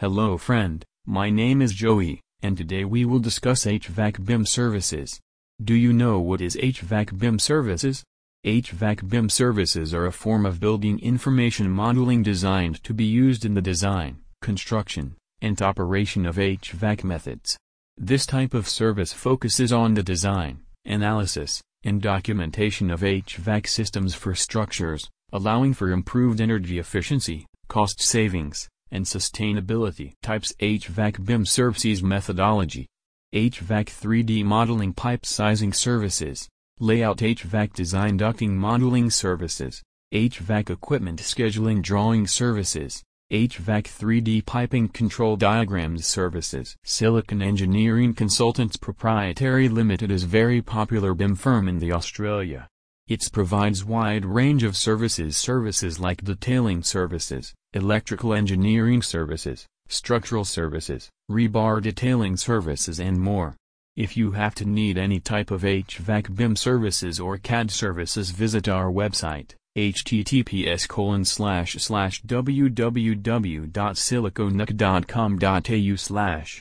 [0.00, 5.20] Hello friend, my name is Joey, and today we will discuss HVAC BIM services.
[5.62, 8.02] Do you know what is HVAC BIM services?
[8.46, 13.52] HVAC BIM services are a form of building information modeling designed to be used in
[13.52, 17.58] the design, construction, and operation of HVAC methods.
[17.98, 24.34] This type of service focuses on the design, analysis, and documentation of HVAC systems for
[24.34, 30.12] structures, allowing for improved energy efficiency, cost savings, and sustainability.
[30.22, 32.86] Types HVAC BIM services methodology.
[33.34, 36.48] HVAC 3D modeling pipe sizing services.
[36.78, 39.82] Layout HVAC design ducting modeling services.
[40.12, 43.02] HVAC equipment scheduling drawing services.
[43.30, 46.74] HVAC 3D piping control diagrams services.
[46.82, 52.66] Silicon Engineering Consultants Proprietary Limited is very popular BIM firm in the Australia.
[53.10, 61.10] It provides wide range of services services like detailing services, electrical engineering services, structural services,
[61.28, 63.56] rebar detailing services and more.
[63.96, 68.68] If you have to need any type of HVAC BIM services or CAD services visit
[68.68, 72.22] our website https colon slash slash
[75.96, 76.58] slash